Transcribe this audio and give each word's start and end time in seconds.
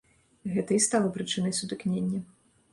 Гэта 0.53 0.71
і 0.77 0.79
стала 0.85 1.13
прычынай 1.19 1.55
сутыкнення. 1.61 2.27